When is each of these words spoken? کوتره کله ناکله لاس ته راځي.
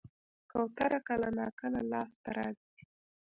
کوتره 0.51 0.99
کله 1.07 1.29
ناکله 1.37 1.81
لاس 1.91 2.11
ته 2.23 2.29
راځي. 2.37 2.81